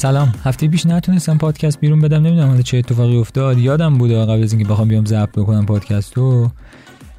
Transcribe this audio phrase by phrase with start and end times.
[0.00, 0.32] سلام.
[0.44, 3.58] هفته پیش نتونستم پادکست بیرون بدم نمی‌دونم حالا چه اتفاقی افتاد.
[3.58, 6.50] یادم بود قبل از اینکه بخوام بیام ضبط بکنم پادکست رو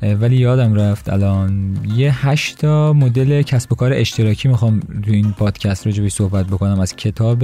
[0.02, 5.88] ولی یادم رفت الان یه هشتا مدل کسب و کار اشتراکی می‌خوام تو این پادکست
[5.88, 6.80] رو صحبت بکنم.
[6.80, 7.44] از کتاب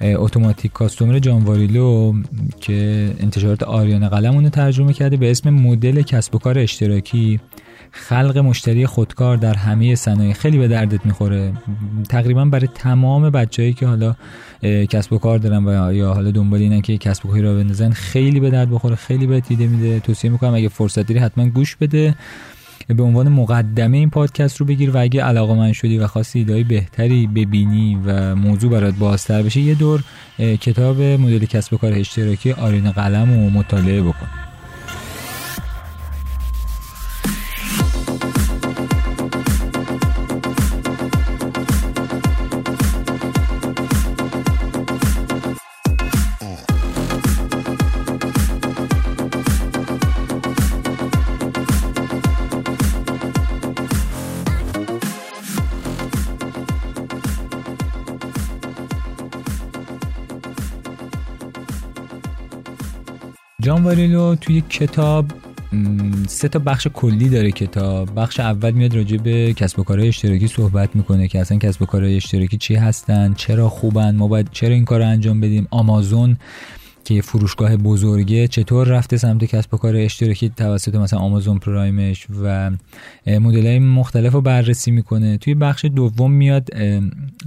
[0.00, 2.14] اتوماتیک کاستومر جانواریلو
[2.60, 7.40] که انتشارات آریان قلم اونو ترجمه کرده به اسم مدل کسب و کار اشتراکی.
[7.90, 10.32] خلق مشتری خودکار در همه صنایع.
[10.32, 11.52] خیلی به دردت می‌خوره.
[12.08, 14.14] تقریبا برای تمام بچههایی که حالا
[14.62, 17.90] کسب و کار دارن و یا حالا دنبال اینن که کسب و کاری را بندازن
[17.90, 20.00] خیلی به درد بخوره خیلی به دیده میده.
[20.00, 22.14] توصیه می‌کنم اگه فرصت داری حتما گوش بده.
[22.88, 27.26] به عنوان مقدمه این پادکست رو بگیر و اگه علاقه من شدی و خواستی بهتری
[27.26, 30.04] ببینی و موضوع برات بازتر بشه یه دور
[30.38, 34.47] کتاب مدل کسب و کار اشتراکی آرین قلم و مطالعه بکن.
[63.68, 65.26] جان واریلو توی کتاب
[66.28, 68.08] سه تا بخش کلی داره کتاب.
[68.16, 71.86] بخش اول میاد راجع به کسب و کارهای اشتراکی صحبت می‌کنه که اصلا کسب و
[71.86, 75.68] کارهای اشتراکی چی هستن چرا خوبن ما باید چرا این کار رو انجام بدیم.
[75.70, 76.36] آمازون
[77.08, 82.70] که فروشگاه بزرگه چطور رفته سمت کسب و کار اشتراکی توسط مثلا آمازون پرایمش و
[83.26, 86.74] مدل های مختلف رو بررسی می‌کنه؟ توی بخش دوم میاد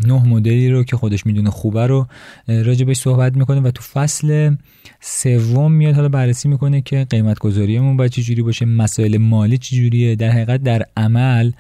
[0.08, 2.08] نه مدلی رو که خودش می‌دونه خوبه رو
[2.48, 4.56] راجبش صحبت می‌کنه و تو فصل
[5.02, 10.30] سوم میاد حالا بررسی می‌کنه که قیمت گذاریمون باید چجوری باشه مسائل مالی چجوریه در
[10.30, 11.52] حقیقت در عمل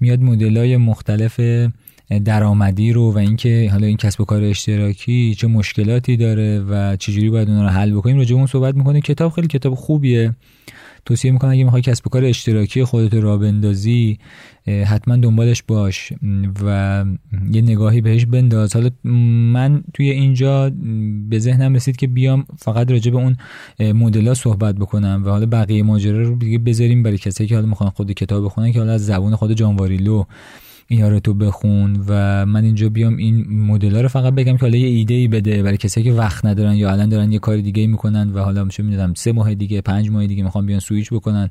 [0.00, 1.40] میاد مدل های مختلف
[2.18, 7.30] درآمدی رو و اینکه حالا این کسب و کار اشتراکی چه مشکلاتی داره و چجوری
[7.30, 9.00] باید اون رو حل بکنیم راجع اون صحبت می‌کنه.
[9.00, 10.34] کتاب خیلی کتاب خوبیه.
[11.06, 14.18] توصیه می‌کنم اگه می‌خوای کسب و کار اشتراکی خودت را بندازی
[14.86, 16.12] حتما دنبالش باش
[16.64, 17.04] و
[17.52, 18.74] یه نگاهی بهش بنداز.
[18.74, 18.90] حالا
[19.52, 20.70] من توی اینجا
[21.28, 23.36] به ذهنم رسید که بیام فقط راجع به اون
[23.80, 27.90] مدل صحبت بکنم و حالا بقیه ماجرا رو دیگه بذاریم برای کسایی که حالا می‌خوان
[27.90, 30.24] خود کتاب بخونن که حالا از زبون خود جانواریلو.
[30.92, 34.76] اینا رو تو بخون و من اینجا بیام این مدل رو فقط بگم که حالا
[34.76, 37.86] یه ایده ای بده برای کسایی که وقت ندارن یا الان دارن یه کار دیگه
[37.86, 41.50] می‌کنن و حالا میشه می‌دونم سه ماه دیگه پنج ماه دیگه می‌خوام بیان سویچ بکنن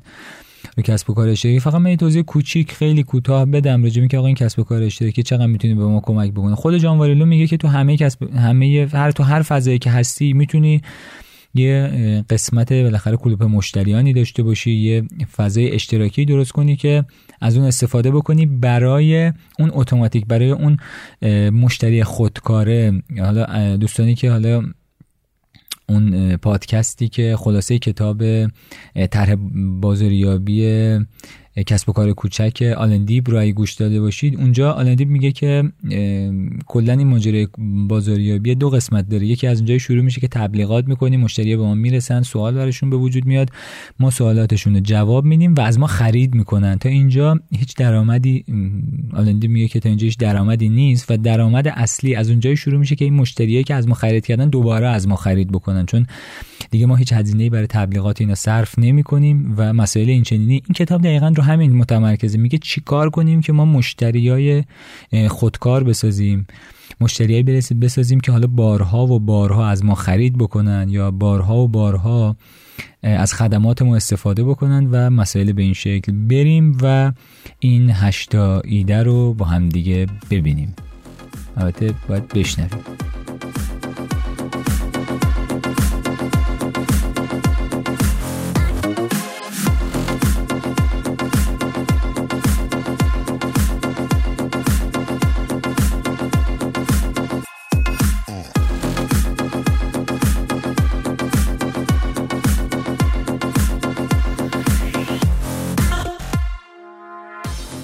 [0.76, 1.60] رو کسب و کار اشتراکی.
[1.60, 5.22] فقط من توضیح کوچیک خیلی کوتاه بدم راجع که آقا این کسب و کار اشتراکی
[5.22, 6.54] چقدر می‌تونه به ما کمک بکنه.
[6.54, 10.82] خود جانواریلو میگه که تو همه کسب همه هر تو هر فضایی که هستی می‌تونی
[11.54, 15.04] یه قسمت بالاخره کلوپ مشتریانی داشته باشی یه
[15.36, 17.04] فضای اشتراکی درست کنی که
[17.40, 20.76] از اون استفاده بکنی برای اون اتوماتیک برای اون
[21.50, 23.02] مشتری خودکاره.
[23.18, 24.62] حالا دوستانی که حالا
[25.88, 28.46] اون پادکستی که خلاصه کتاب
[29.10, 29.36] طرح
[29.80, 30.98] بازاریابی
[31.56, 35.62] کسب و کار کوچک آلندیب رو اگه گوش داده باشید اونجا آلندیب میگه که
[36.66, 37.48] کلا این ماجرای
[37.88, 39.26] بازاریابی دو قسمت داره.
[39.26, 42.96] یکی از اونجای شروع میشه که تبلیغات می‌کنیم مشتری به ما می‌رسن سوال براشون به
[42.96, 43.48] وجود میاد
[44.00, 46.78] ما سوالاتشون رو جواب میدیم و از ما خرید می‌کنن.
[46.78, 48.44] تا اینجا هیچ درآمدی
[49.12, 52.96] آلندیب میگه که تا اینجا هیچ درآمدی نیست و درآمد اصلی از اونجای شروع میشه
[52.96, 55.86] که این مشتریایی که از ما خرید کردن دوباره از ما خرید بکنن.
[55.86, 56.06] چون
[56.72, 61.02] دیگه ما هیچ هزینه‌ای برای تبلیغات اینا صرف نمی‌کنیم و مسائل این چنینی این کتاب
[61.02, 62.38] دقیقا همین متمرکزه.
[62.38, 64.64] میگه چیکار کنیم که ما مشتریای
[65.28, 66.46] خودکار بسازیم
[67.00, 67.42] مشتریای
[67.82, 72.36] بسازیم که حالا بارها و بارها از ما خرید بکنن یا بارها و بارها
[73.02, 77.12] از خدمات ما استفاده بکنن و مسائل به این شکل بریم و
[77.58, 80.74] این هشتا ایده رو با هم دیگه ببینیم.
[81.56, 82.80] البته باید بشنویم.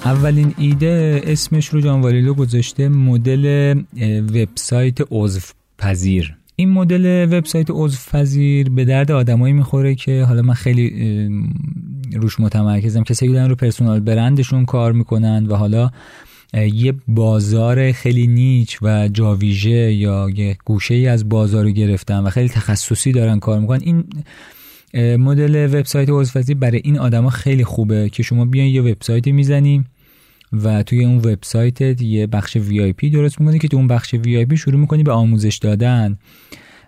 [0.09, 3.75] اولین ایده اسمش رو جانواریلو گذاشته مدل
[4.35, 5.41] وبسایت عضو
[5.79, 10.91] پذیر این مدل وبسایت عضو پذیر به درد آدمایی می‌خوره که حالا من خیلی
[12.13, 13.03] روش متمرکزم.
[13.03, 15.91] کسایی دارن رو پرسونال برندشون کار می‌کنن و حالا
[16.55, 22.31] یه بازار خیلی نیچ و جاویژه یا یه گوشه ای از بازار رو گرفتن و
[22.31, 23.81] خیلی تخصصی دارن کار می‌کنن.
[23.83, 24.05] این
[25.17, 29.85] مدل وبسایت عضو برای این آدما خیلی خوبه که شما بیان یه وبسایتی می‌زنی
[30.53, 34.81] و توی اون وبسایتت یه بخش VIP درست می‌کنی که تو اون بخش VIP شروع
[34.81, 36.19] می‌کنی به آموزش دادن.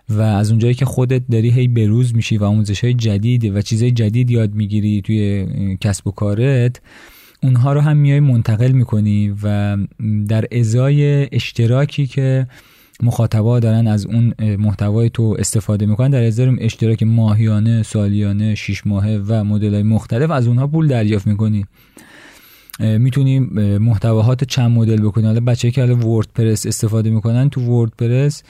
[0.09, 3.91] و از اونجایی که خودت داری هی بروز میشی و آموزش های جدید و چیزهای
[3.91, 5.47] جدید یاد می‌گیری توی
[5.81, 6.81] کسب و کارت
[7.43, 9.77] اونها رو هم میای منتقل می‌کنی و
[10.27, 12.47] در ازای اشتراکی که
[13.03, 19.21] مخاطبا دارن از اون محتوای تو استفاده می‌کنن در ازای اشتراک ماهیانه سالیانه شیش ماهه
[19.27, 21.65] و مدل های مختلف از اونها پول دریافت می‌کنی.
[22.79, 23.39] می‌تونی
[23.77, 28.43] محتواهات چند مدل بکنی حالا بچه‌هایی که حالا وردپرس استفاده می‌کنن تو وردپرس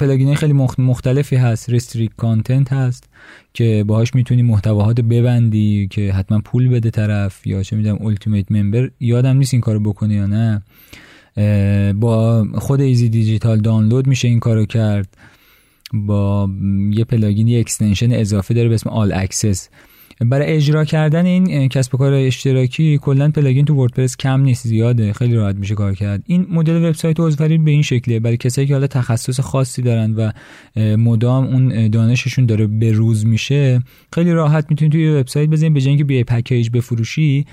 [0.00, 1.70] plugin خیلی مختلفی هست.
[1.70, 3.08] Restrict Content هست
[3.54, 8.90] که باهاش می‌تونی محتواهات ببندی که حتما پول بده طرف یا چه می‌دونم Ultimate Member
[9.00, 10.62] یادم نیست این کارو بکنی یا نه.
[11.92, 15.16] با خود Easy Digital Downloads میشه این کارو کرد.
[15.92, 16.50] با
[16.90, 19.68] یه plugin ی extension اضافه داره به اسم All Access
[20.28, 25.12] برای اجرا کردن این کسب و کار اشتراکی کلا پلاگین تو وردپرس کم نیست زیاده
[25.12, 26.22] خیلی راحت میشه کار کرد.
[26.26, 30.30] این مدل وبسایت عضوری به این شکلیه برای کسایی که حالا تخصص خاصی دارن و
[30.96, 33.82] مدام اون دانششون داره به روز میشه
[34.12, 37.46] خیلی راحت می‌تونید توی وبسایت بزنید به جای اینکه بیای پکیج بفروشی.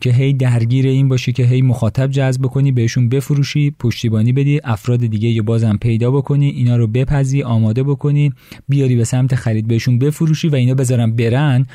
[0.00, 5.06] که هی درگیر این باشی که هی مخاطب جذب کنی بهشون بفروشی پشتیبانی بدی افراد
[5.06, 8.32] دیگه یا بازم پیدا بکنی اینا رو بپزی آماده بکنی
[8.68, 11.66] بیاری به سمت خرید بهشون بفروشی و اینا بذارن برن.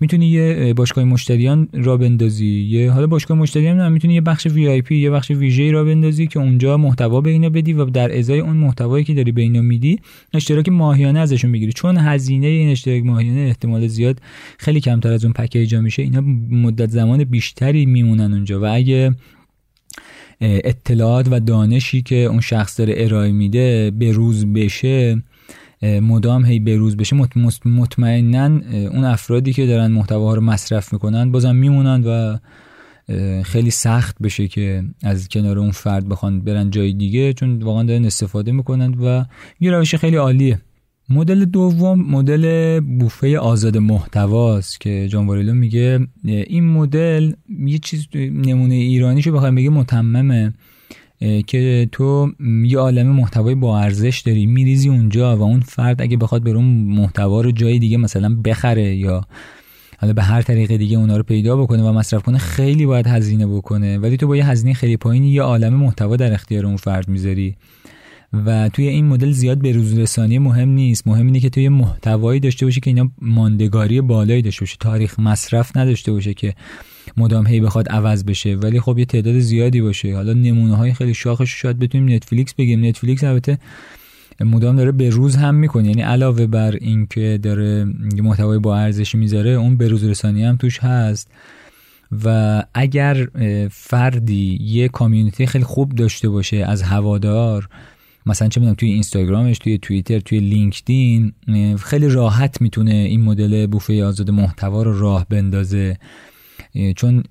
[0.00, 2.60] می‌تونی یه باشگاه مشتریان را بندازی.
[2.60, 5.84] یه حالا باشگاه مشتریان هم می‌تونی یه بخش وی آی پی یه بخش ویژه را
[5.84, 9.42] بندازی که اونجا محتوا به اینا بدی و در ازای اون محتوایی که داری به
[9.42, 9.98] اینا میدی
[10.34, 11.72] اشتراک ماهیانه ازشون بگیری.
[11.72, 14.20] چون هزینه این اشتراک ماهیانه احتمال زیاد
[14.58, 16.02] خیلی کمتر از اون پکیجا میشه.
[16.02, 16.20] اینا
[16.50, 19.14] مدت زمان بیشتری میمونن اونجا و اگه
[20.40, 25.22] اطلاعات و دانشی که اون شخص داره ارائه میده به روز بشه
[25.82, 27.16] مدام هی بروز بشه
[27.64, 32.38] مطمئنا اون افرادی که دارن محتواها رو مصرف می‌کنن بازم میمونن و
[33.42, 38.04] خیلی سخت بشه که از کنار اون فرد بخوان برن جای دیگه چون واقعا دارن
[38.04, 39.24] استفاده می‌کنن و
[39.60, 40.60] یه روش خیلی عالیه.
[41.08, 46.06] مدل دوم مدل بوفه آزاد محتواست که جان میگه.
[46.24, 47.32] این مدل
[47.66, 50.52] یه چیز نمونه ایرانیشو بخوایم بگه متممه.
[51.46, 52.32] که تو
[52.64, 56.64] یه عالم محتوای با ارزش داری میریزی اونجا و اون فرد اگه بخواد بره اون
[56.74, 59.24] محتوا رو جای دیگه مثلا بخره یا
[59.98, 63.46] حالا به هر طریق دیگه اونا رو پیدا بکنه و مصرف کنه خیلی باید هزینه
[63.46, 63.98] بکنه.
[63.98, 67.56] ولی تو با یه هزینه خیلی پایینی یه عالم محتوا در اختیار اون فرد می‌ذاری.
[68.46, 71.06] و توی این مدل زیاد به رسانی مهم نیست.
[71.06, 74.76] مهم اینه که توی محتوایی داشته باشه که اینا ماندگاری بالایی داشته باشه.
[74.80, 76.54] تاریخ مصرف نداشته باشه که
[77.16, 78.54] مدام هی بخواد عوض بشه.
[78.54, 80.14] ولی خب یه تعداد زیادی باشه.
[80.14, 82.84] حالا نمونه های خیلی شاخش شاید بتونیم نتفلیکس بگیم.
[82.84, 83.58] نتفلیکس البته
[84.40, 85.88] مدام داره به روز هم می‌کنه.
[85.88, 87.84] یعنی علاوه بر اینکه داره
[88.22, 91.30] محتوای با ارزشی می‌ذاره اون به روز رسانی هم توش هست.
[92.24, 93.28] و اگر
[93.70, 97.68] فردی یه کامیونیتی خیلی خوب داشته باشه از هوادار
[98.26, 101.32] مثلا چه می‌دونم توی اینستاگرامش توی توییتر توی لینکدین
[101.78, 105.98] خیلی راحت می‌تونه این مدل بوفه آزاد محتوا رو راه بندازه.
[106.96, 107.22] چون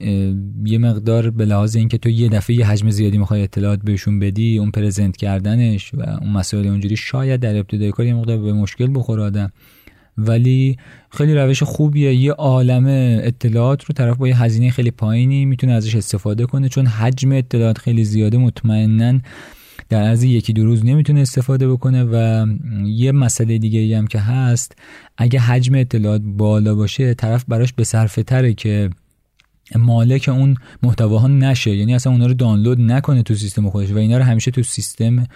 [0.65, 4.57] یه مقدار به لحاظ اینکه تو یه دفعه یه حجم زیادی می‌خوای اطلاعات بهشون بدی
[4.57, 8.87] اون پرزنت کردنش و اون مسائل اونجوری شاید در ابتدای کار یه مقدار به مشکل
[8.93, 9.51] بخوره آدم.
[10.17, 10.77] ولی
[11.11, 12.15] خیلی روش خوبیه.
[12.15, 12.85] یه عالم
[13.23, 17.77] اطلاعات رو طرف با یه هزینه خیلی پایینی می‌تونه ازش استفاده کنه چون حجم اطلاعات
[17.77, 18.37] خیلی زیاده.
[18.37, 19.19] مطمئنا
[19.89, 22.45] در از یکی دو روز نمی‌تونه استفاده بکنه و
[22.85, 24.75] یه مسئله دیگه هم که هست
[25.17, 28.89] اگه حجم اطلاعات بالا باشه طرف براش به صرفه تره که
[29.75, 31.75] مالک اون محتواها نشه.
[31.75, 35.27] یعنی اصلا اونا رو دانلود نکنه تو سیستم خودش و اینا رو همیشه تو سیستم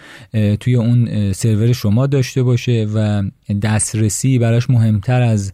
[0.59, 3.23] توی اون سرور شما داشته باشه و
[3.61, 5.53] دسترسی براش مهمتر از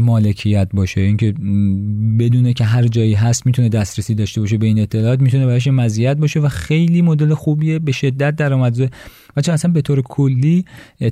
[0.00, 1.00] مالکیت باشه.
[1.00, 1.32] اینکه
[2.18, 6.16] بدونه که هر جایی هست می‌تونه دسترسی داشته باشه به این اطلاعات می‌تونه براش مزیت
[6.16, 8.86] باشه و خیلی مدل خوبیه به شدت درآمدزا
[9.48, 10.64] و اصلا به طور کلی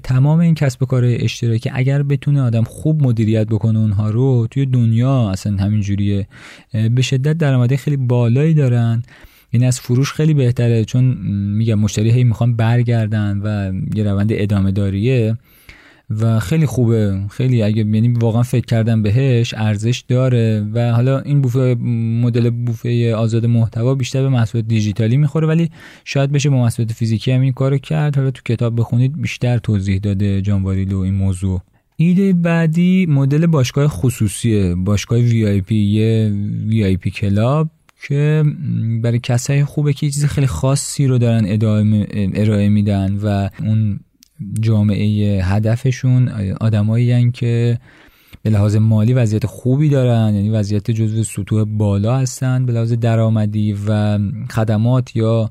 [0.03, 4.67] تمام این کسب و کار اشتراکی اگر بتونه آدم خوب مدیریت بکنه اونها رو توی
[4.67, 6.27] دنیا اصلا همین جوریه.
[6.73, 9.03] به شدت درآمده خیلی بالایی دارن.
[9.51, 11.05] این از فروش خیلی بهتره چون
[11.57, 15.37] میگم مشتری هی می‌خوان برگردن و یه روند ادامه داریه.
[16.11, 17.21] و خیلی خوبه.
[17.31, 21.77] خیلی اگه یعنی واقعا فکر کردم بهش ارزش داره و حالا این بوفه
[22.23, 25.71] مدل بوفه آزاد محتوا بیشتر به محصولات دیجیتالی می‌خوره ولی
[26.05, 28.17] شاید بشه با محصولات فیزیکی هم این کارو کرد.
[28.17, 31.61] حالا تو کتاب بخونید بیشتر توضیح داده جان واریلو این موضوع.
[31.97, 34.75] ایده بعدی مدل باشگاه خصوصیه.
[34.75, 36.33] باشگاه وی آی پی یه
[36.67, 37.71] وی آی پی کلاب
[38.09, 38.45] که
[39.03, 41.47] برای کسای خوبه که چیز خیلی خاصی رو دارن
[42.35, 44.01] ارائه میدن و اون
[44.61, 46.29] جامعه هدفشون
[46.61, 47.79] آدمایی که
[48.43, 53.77] به لحاظ مالی وضعیت خوبی دارن یعنی وضعیت جزو سطوح بالا هستن به لحاظ درآمدی
[53.89, 54.19] و
[54.51, 55.51] خدمات یا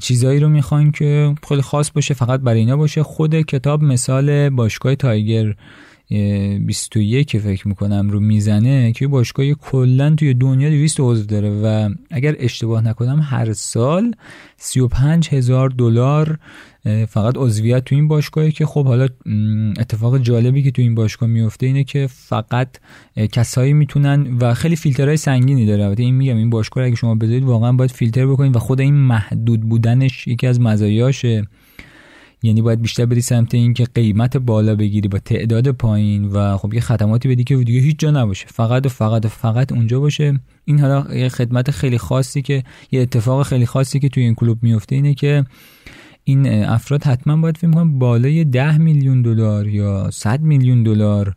[0.00, 3.02] چیزایی رو می‌خوان که خیلی خاص باشه فقط برای اینا باشه.
[3.02, 5.54] خود کتاب مثال باشگاه تایگر
[6.66, 12.36] 21 فکر می‌کنم رو می‌زنه که باشگاه کلا توی دنیا 200 عضو داره و اگر
[12.38, 14.14] اشتباه نکنم هر سال
[14.56, 16.38] 35 هزار دلار
[17.08, 19.08] فقط عضویت تو این باشگاهه که خب حالا
[19.78, 22.68] اتفاق جالبی که تو این باشگاه میفته اینه که فقط
[23.32, 25.84] کسایی می‌تونن و خیلی فیلترهای سنگینی داره.
[25.84, 28.94] البته این میگم این باشگاه اگه شما بذارید واقعا باید فیلتر بکنید و خود این
[28.94, 31.46] محدود بودنش یکی از مزایاشه.
[32.44, 36.74] یعنی باید بیشتر بری سمت این که قیمت بالا بگیری با تعداد پایین و خب
[36.74, 38.46] یه خدماتی بدی که دیگه هیچ جا نباشه.
[38.46, 40.40] فقط و فقط و فقط اونجا باشه.
[40.64, 44.62] این حالا یه خدمت خیلی خاصی که یه اتفاق خیلی خاصی که توی این کلوب
[44.62, 45.44] میفته اینه که
[46.24, 51.34] این افراد حتما باید فکر کنم بالای 10 میلیون دلار یا 100 میلیون دلار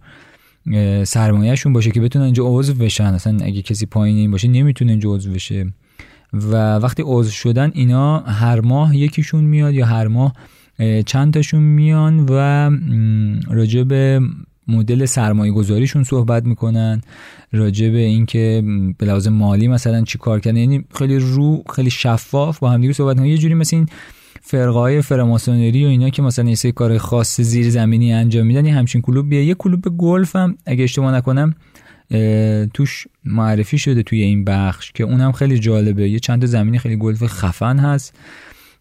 [1.04, 3.04] سرمایهشون باشه که بتونن اینجا عضو بشن.
[3.04, 5.74] اصلا اگه کسی پایین این باشه نمی‌تونه اینجا عضو بشه.
[6.34, 10.34] و وقتی عضو شدن اینا هر ماه یکیشون میاد یا هر ماه
[11.06, 12.70] چند تاشون میان و
[13.48, 14.22] راجع به
[14.68, 17.02] مدل سرمایه گذاریشون صحبت می‌کنن.
[17.52, 18.64] راجع به اینکه
[18.98, 20.58] به لحاظ مالی مثلا چی کار کردن.
[20.58, 23.32] یعنی خیلی رو خیلی شفاف با همدیگه صحبت می‌کنن.
[23.32, 23.88] یه جوری مثل این
[24.48, 29.30] فرقای فراماسونری و اینا که مثلا یه کار خاص زیر زمینی انجام میدن همچین کلوب
[29.30, 29.46] بیه.
[29.46, 31.56] یه کلوب گلف هم اگه اشتباه نکنم
[32.74, 36.10] توش معرفی شده توی این بخش که اونم خیلی جالبه.
[36.10, 38.14] یه چند زمینی خیلی گلف خفن هست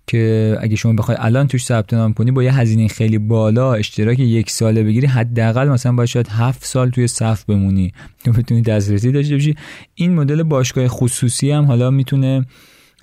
[0.07, 4.19] که اگه شما بخوای الان توش ثبت نام کنی با یه هزینه خیلی بالا اشتراک
[4.19, 7.93] یک ساله بگیری حداقل مثلا باید شاید هفت سال توی صف بمونی.
[8.25, 9.57] تو بتونی دسترسی داشته باشی.
[9.95, 12.47] این مدل باشگاه خصوصی هم حالا می‌تونه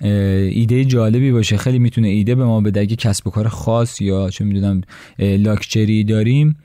[0.02, 1.56] ایده جالبی باشه.
[1.56, 4.80] خیلی می‌تونه ایده به ما بده اگه کسب و کار خاص یا چه می‌دونم
[5.18, 6.56] لاکچری داریم.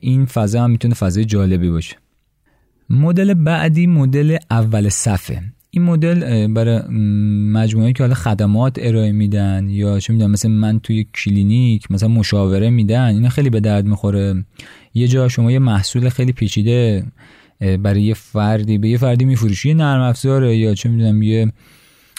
[0.00, 1.96] این فضا هم می‌تونه فضای جالبی باشه.
[2.90, 5.42] مدل بعدی مدل اول صفه.
[5.70, 6.82] این مدل برای
[7.52, 12.70] مجموعه که حالا خدمات ارائه میدن یا چه می‌دونم مثل من توی کلینیک مثلا مشاوره
[12.70, 14.44] میدن اینا خیلی به درد می‌خوره.
[14.94, 17.06] یه جا شما یه محصول خیلی پیچیده
[17.82, 21.52] برای یه فردی به یه فردی میفروشی یه نرم افزاره یا چه می‌دونم یه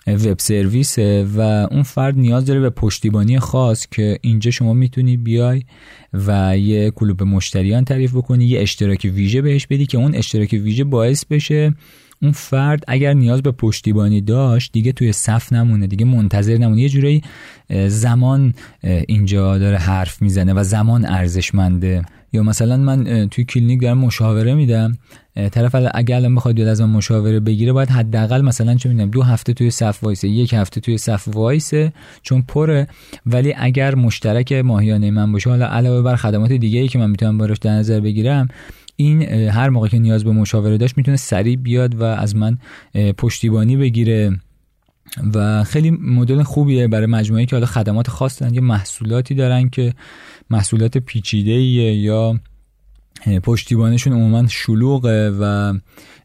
[0.07, 0.99] وب سرویس
[1.37, 5.63] و اون فرد نیاز داره به پشتیبانی خاص که اینجا شما می‌تونی بیای
[6.13, 10.83] و یه کلوب مشتریان تعریف بکنی یه اشتراک ویژه بهش بدی که اون اشتراک ویژه
[10.83, 11.73] باعث بشه
[12.21, 16.81] اون فرد اگر نیاز به پشتیبانی داشت دیگه توی صف نمونه دیگه منتظر نمونه.
[16.81, 17.21] یه جورایی
[17.87, 22.05] زمان اینجا داره حرف می‌زنه و زمان ارزشمنده.
[22.37, 24.97] یا مثلا من توی کلینیک دارم مشاوره میدم
[25.51, 29.53] طرف اگر الان بخواد از من مشاوره بگیره باید حداقل مثلا چه می‌دونم دو هفته
[29.53, 32.87] توی صف وایسه یک هفته توی صف وایسه چون پره.
[33.25, 37.37] ولی اگر مشترک ماهیانه من باشه حالا علاوه بر خدمات دیگه ای که من می‌تونم
[37.37, 38.47] براش در نظر بگیرم
[38.95, 42.57] این هر موقع که نیاز به مشاوره داشت می‌تونه سریع بیاد و از من
[43.17, 44.39] پشتیبانی بگیره.
[45.33, 49.93] و خیلی مدل خوبیه برای مجموعه که حالا خدمات خاص دارن یه محصولاتی دارن که
[50.49, 52.39] محصولات پیچیده یا
[53.43, 55.73] پشتیبانشون عموما شلوغه و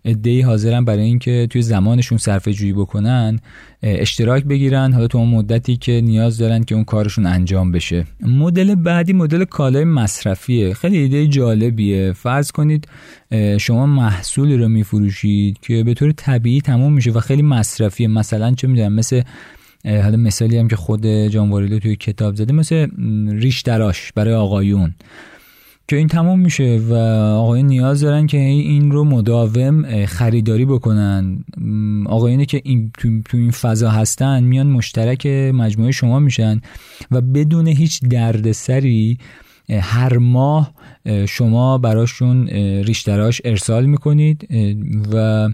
[0.04, 3.38] ادهی حاضرن برای اینکه توی زمانشون صرفه جویی بکنن
[3.82, 8.06] اشتراک بگیرن حالا تو اون مدتی که نیاز دارن که اون کارشون انجام بشه.
[8.20, 10.74] مدل بعدی مدل کالای مصرفیه.
[10.74, 12.12] خیلی ایده جالبیه.
[12.12, 12.88] فرض کنید
[13.60, 18.08] شما محصولی رو میفروشید که به طور طبیعی تموم میشه و خیلی مصرفیه.
[18.08, 19.22] مثلا چه می‌دونم مثل
[19.84, 22.86] حالا مثالی هم که خود جان توی کتاب زده مثل
[23.28, 24.94] ریش دراش برای آقایون.
[25.92, 26.94] که این تموم میشه و
[27.34, 31.44] آقایون نیاز دارن که این رو مداوم خریداری بکنن.
[32.06, 36.60] آقایونی که این تو, این فضا هستن میان مشترک مجموعه شما میشن
[37.10, 39.18] و بدون هیچ دردسری
[39.70, 40.74] هر ماه
[41.28, 42.48] شما براشون
[42.84, 44.48] ریشتراش ارسال می‌کنید
[45.14, 45.48] و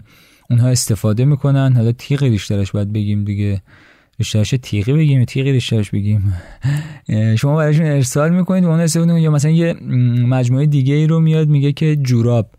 [0.49, 1.73] اونها استفاده می‌کنن.
[1.73, 3.61] حالا تیغ ریشتراش باید بگیم دیگه.
[4.19, 6.33] ریشترش تیغی بگیم تیغی ریشترش بگیم.
[7.37, 9.73] شما برایشون ارسال می‌کنید و اون استفاده یا مثلا یه
[10.27, 12.49] مجموعه دیگه ای رو میاد میگه که جوراب.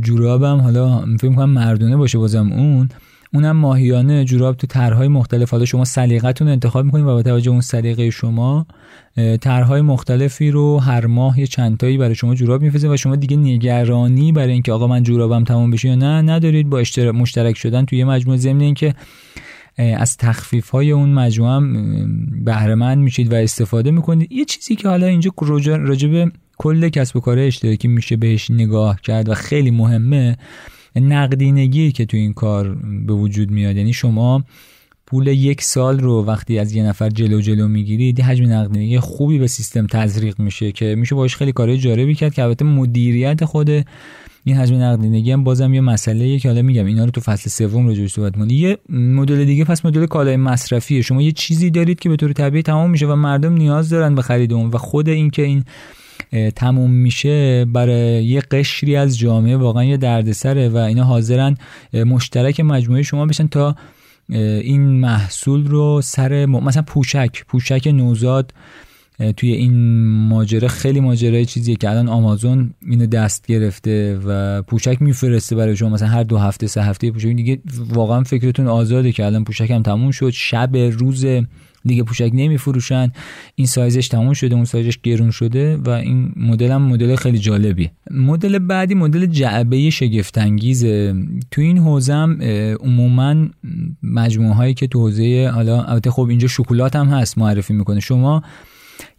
[0.00, 2.88] جوراب هم حالا فکر کنم مردونه باشه بازم اون.
[3.34, 5.50] اونم ماهیانه جوراب تو طرحهای مختلف.
[5.50, 8.66] حالا شما سلیقتون انتخاب می‌کنید و با توجه اون سلیقه شما
[9.40, 14.32] طرحهای مختلفی رو هر ماه یه چندتایی برای شما جوراب میفرسته و شما دیگه نگرانی
[14.32, 16.68] برای اینکه آقا من جورابم تمام بشه یا نه ندارید.
[16.68, 18.94] با اشتراک مشترک شدن توی یه مجموعه ضمن اینکه
[19.76, 24.32] از تخفیف های اون مجموعه هم بهره میشید و استفاده می‌کنید.
[24.32, 25.30] یه چیزی که حالا اینجا
[25.66, 30.36] راجب کل کسب و کار اشتراکی میشه بهش نگاه کرد و خیلی مهمه
[30.96, 32.74] نقدینگی که تو این کار
[33.06, 33.76] به وجود میاد.
[33.76, 34.44] یعنی شما
[35.06, 39.46] پول یک سال رو وقتی از یه نفر جلو جلو می‌گیرید حجم نقدینگی خوبی به
[39.46, 43.70] سیستم تزریق میشه که میشه باش خیلی کارهای جالبی کرد که البته مدیریت خود
[44.44, 47.86] این حجم نقدینگی هم بازم یه مسئله که حالا میگم اینا رو تو فصل سوم
[47.86, 51.02] راجعش صحبت یه مدل دیگه پس مدل کالای مصرفیه.
[51.02, 54.22] شما یه چیزی دارید که به طور طبیعی تمام میشه و مردم نیاز دارن به
[54.22, 55.64] خرید اون و خود اینکه این
[56.56, 61.56] تموم میشه برای یه قشری از جامعه واقعا یه دردسره و اینا حاضرن
[61.92, 63.76] مشترک مجموعه شما بشن تا
[64.28, 68.54] این محصول رو سر مثلا پوشک پوشک نوزاد
[69.36, 75.56] توی این ماجرا خیلی ماجرای چیزیه که الان آمازون اینو دست گرفته و پوشک میفرسته
[75.56, 75.88] برای شما.
[75.88, 77.28] مثلا هر دو هفته سه هفته پوشک.
[77.28, 80.30] دیگه واقعا فکرتون آزاده که الان پوشک هم تموم شد.
[80.30, 81.26] شب روز
[81.84, 83.12] دیگه پوشک نمیفروشن.
[83.54, 87.90] این سایزش تموم شده اون سایزش گرون شده و این مدل هم مدل خیلی جالبیه.
[88.10, 91.14] مدل بعدی مدل جعبه شگفت انگیزه
[91.50, 92.42] تو این حوزه هم
[92.80, 93.46] عموما
[94.02, 98.00] مجموعه هایی که تو حوزه حالا البته خب اینجا شکلات هم هست معرفی می‌کنه.
[98.00, 98.42] شما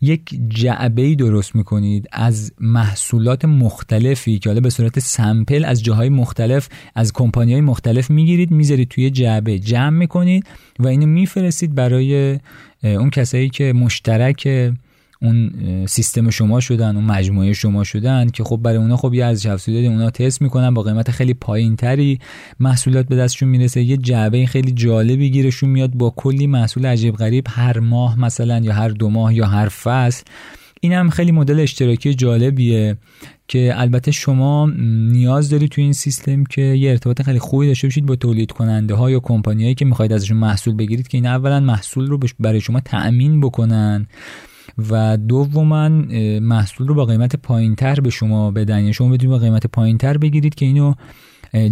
[0.01, 6.69] یک جعبه درست می‌کنید از محصولات مختلفی که حالا به صورت سمپل از جاهای مختلف
[6.95, 10.45] از کمپانی های مختلف می‌گیرید می‌ذارید توی جعبه جمع می‌کنید
[10.79, 12.39] و اینو میفرستید برای
[12.83, 14.73] اون کسایی که مشترک
[15.23, 15.51] اون
[15.85, 19.79] سیستم شما شدن اون مجموعه شما شدن که خب برای اونا خب یه ارزش افزوده
[19.79, 22.19] اونا تست می‌کنن با قیمت خیلی پایین تری
[22.59, 27.47] محصولات به دستشون می‌رسه یه جعبه خیلی جالبی گیرشون میاد با کلی محصول عجیب غریب
[27.49, 30.23] هر ماه مثلا یا هر دو ماه یا هر فصل.
[30.81, 32.97] این هم خیلی مدل اشتراکی جالبیه
[33.47, 34.69] که البته شما
[35.11, 38.93] نیاز دارید تو این سیستم که یه ارتباط خیلی خوبی داشته باشید با تولید کننده
[38.93, 42.79] ها یا کمپانیایی که می‌خواید ازشون محصول بگیرید که این اولا محصول رو برای شما
[42.79, 44.07] تأمین بکنن.
[44.77, 45.89] و دوما
[46.39, 48.79] محصول رو با قیمت پایین تر به شما بدن.
[48.79, 50.93] یعنی شما بتونید با قیمت پایین تر بگیرید که اینو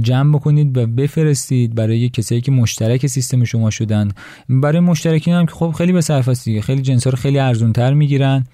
[0.01, 4.11] جمع بکنید و بفرستید برای کسایی که مشترک سیستم شما شدن.
[4.49, 8.45] برای مشترکین هم که خب خیلی به صرف خیلی جنس رو خیلی ارزون تر می‌گیرن.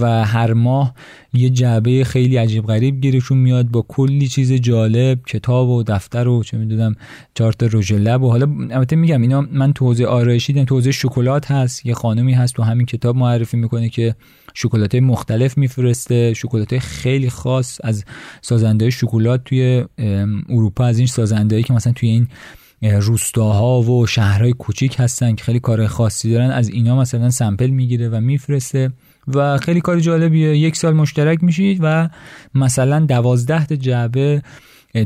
[0.00, 0.94] و هر ماه
[1.32, 6.42] یه جعبه خیلی عجیب غریب گیرشون میاد با کلی چیز جالب کتاب و دفتر و
[6.42, 6.94] چه می‌دونم
[7.34, 10.92] چهار تا لب و حالا البته میگم اینا من تو حوزه آرایشی دیدم تو حوزه
[10.92, 14.14] شکلات هست یه خانمی هست تو همین کتاب معرفی می‌کنه که
[14.54, 18.04] شکلات مختلف میفرسته شکلات خیلی خاص از
[18.42, 19.84] سازنده شکلات توی
[20.48, 22.28] اروپا از این سازنده که مثلا توی این
[22.82, 28.08] روستاها و شهرهای کوچیک هستن که خیلی کار خاصی دارن از اینا مثلا سمپل می‌گیره
[28.08, 28.92] و میفرسته.
[29.28, 30.56] و خیلی کار جالبیه.
[30.56, 32.08] یک سال مشترک میشید و
[32.54, 34.42] مثلا دوازده جعبه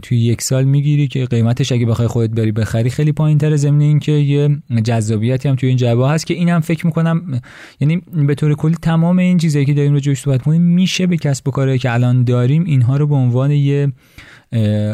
[0.02, 3.81] توی یک سال می‌گیری که قیمتش اگه بخوای خودت بری بخری خیلی پایین تر ضمن
[3.81, 7.40] اینکه یه جذابیتی هم توی این جعبه هست که اینم فکر می‌کنم
[7.81, 11.16] یعنی به طور کلی تمام این چیزایی که داریم راجع بهش صحبت کنیم میشه به
[11.16, 13.92] کسب و کاری که الان داریم اینها رو به عنوان یه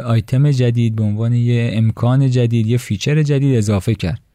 [0.04, 4.31] آیتم جدید به عنوان یه امکان جدید یه feature جدید اضافه کرد.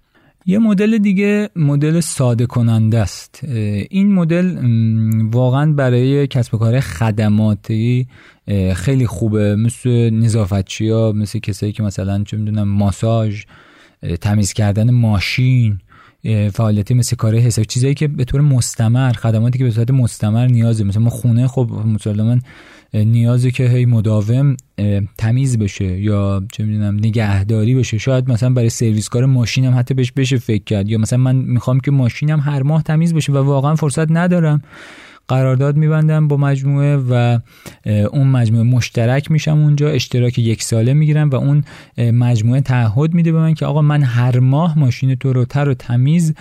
[0.50, 3.40] یه مدل دیگه مدل ساده کننده است.
[3.90, 4.58] این مدل
[5.32, 8.08] واقعا برای کسب و کار خدماتی
[8.74, 9.56] خیلی خوبه.
[9.56, 13.44] مثل نظافتچی ها مثل کسایی که مثلا چه می‌دونم ماساژ
[14.22, 15.78] تمیز کردن ماشین
[16.54, 20.84] فعالیتی مثل کار حساب چیزایی که به طور مستمر خدماتی که به صورت مستمر نیازه.
[20.84, 22.38] مثلا ما خونه خب مسلما
[22.94, 24.58] نیازه که هی مداوم
[25.18, 27.98] تمیز بشه یا چه می‌دونم نگهداری بشه.
[27.98, 30.90] شاید مثلا برای سرویس کار ماشینم حتی بهش بشه فکر کرد.
[30.90, 34.62] یا مثلا من می‌خوام که ماشینم هر ماه تمیز بشه و واقعا فرصت ندارم.
[35.28, 37.40] قرارداد میبندم با مجموعه و
[37.86, 39.90] اون مجموعه مشترک میشم اونجا.
[39.90, 41.64] اشتراک یک ساله می‌گیرم و اون
[41.98, 45.74] مجموعه تعهد میده به من که آقا من هر ماه ماشین تو رو تر و
[45.74, 46.34] تمیز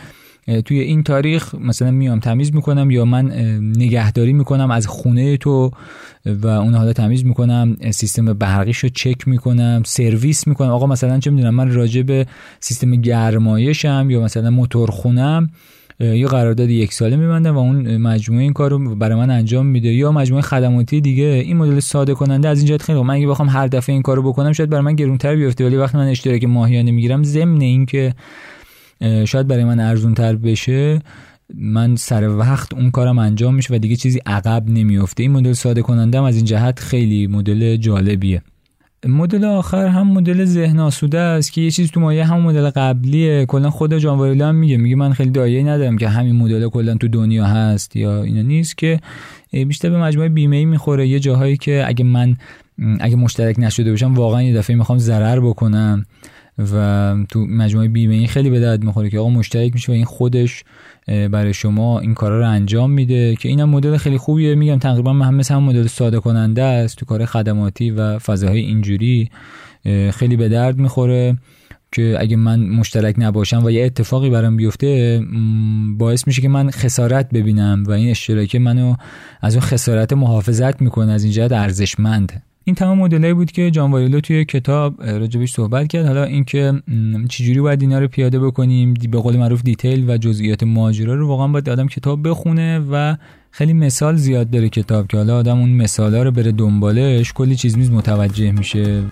[0.65, 3.33] توی این تاریخ مثلا میام تمیز می‌کنم یا من
[3.77, 5.71] نگهداری می‌کنم از خونه تو
[6.27, 10.71] و اون حالا تمیز می‌کنم سیستم برقیش رو چک می‌کنم سرویس می‌کنم.
[10.71, 12.27] آقا مثلا چه می‌دونم من راجع به
[12.61, 15.51] سیستم گرمایشم یا مثلا موتور خونم
[16.01, 19.89] یه قرارداد یک ساله میبندم و اون مجموعه این کار رو برای من انجام میده.
[19.89, 23.67] یا مجموعه خدماتی دیگه این مدل ساده کننده از اینجا خیلی من اگه بخوام هر
[23.67, 25.67] دفعه این کارو بکنم شاید برای من گرونتر بیفته.
[25.67, 28.15] ولی وقتی من اشتراک ماهیانه می‌گیرم ضمن اینکه
[29.25, 30.99] شاید برای من ارزون تر بشه
[31.55, 35.83] من سر وقت اون کارم انجام میشه و دیگه چیزی عقب نمیفته این مدل ساده
[35.83, 38.43] کننده از این جهت خیلی مدل جالبیه.
[39.07, 43.47] مدل آخر هم مدل ذهن آسوده است که یه چیز تو مایه هم مدل قبلیه.
[43.47, 47.09] کلا خود جان هم میگه میگه من خیلی دایه ندارم که همین مدل کلا تو
[47.09, 49.01] دنیا هست یا اینا نیست که
[49.53, 51.09] بیشتر به مجموعه بیمه می‌خوره.
[51.09, 52.37] یه جاهایی که اگه من
[53.01, 56.07] اگه مشترک نشده باشم واقعا یه دفعه می‌خوام ضرر بکنم.
[56.59, 60.05] و تو مجموعه بیمه این خیلی به درد می‌خوره که آقا مشترک میشه و این
[60.05, 60.65] خودش
[61.07, 64.55] برای شما این کارا رو انجام میده که اینم مدل خیلی خوبیه.
[64.55, 69.31] میگم تقریبا هم مثل مدل ساده کننده است تو کار خدماتی و فضاهای اینجوری
[70.11, 71.37] خیلی به درد می‌خوره
[71.93, 75.21] که اگه من مشترک نباشم و یه اتفاقی برام بیفته
[75.99, 78.95] باعث میشه که من خسارت ببینم و این اشتراک منو
[79.41, 83.91] از اون خسارت محافظت می‌کنه از این جهت ارزشمند این تمام مدلایی بود که جان
[83.91, 86.07] وایلو توی کتاب راجبش صحبت کرد.
[86.07, 86.73] حالا اینکه
[87.29, 91.49] چجوری باید اینا رو پیاده بکنیم به قول معروف دیتیل و جزئیات ماجرا رو واقعا
[91.49, 93.17] باید آدم کتاب بخونه و
[93.51, 97.79] خیلی مثال زیاد داره کتاب که حالا آدم اون مثالا رو بره دنبالش کلی چیز
[97.79, 99.03] میز متوجه میشه.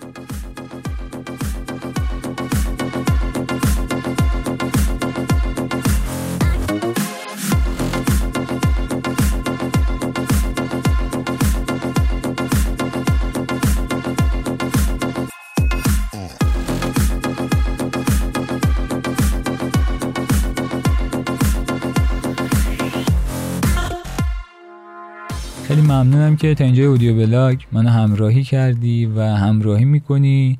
[25.95, 30.59] ممنونم که تا اینجا اودیو بلاگ منو همراهی کردی و همراهی می‌کنی.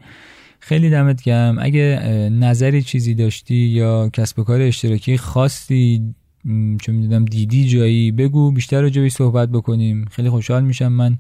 [0.60, 1.58] خیلی دمت گرم.
[1.60, 2.00] اگه
[2.32, 6.02] نظری چیزی داشتی یا کسب و کار اشتراکی خاصی
[6.82, 10.06] چون می‌دونم دیدی جایی بگو بیشتر راجع صحبت بکنیم.
[10.12, 11.18] خیلی خوشحال میشم من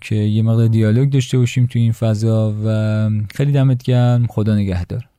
[0.00, 4.26] که یه مقدار دیالوگ داشته باشیم تو این فضا و خیلی دمت گرم.
[4.26, 5.11] خدا نگهدار.